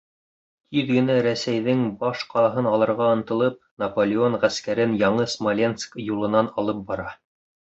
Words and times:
Тиҙ 0.75 0.87
генә 0.93 1.17
Рәсәйҙең 1.25 1.83
баш 1.99 2.23
ҡалаһын 2.31 2.69
алырға 2.71 3.11
ынтылып, 3.17 3.61
Наполеон 3.85 4.39
ғәскәрен 4.47 4.97
Яңы 5.05 5.29
Смоленск 5.37 6.01
юлынан 6.07 6.51
алып 6.63 6.83
бара. 6.91 7.11